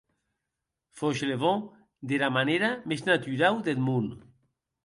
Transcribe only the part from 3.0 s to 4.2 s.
naturau deth mon.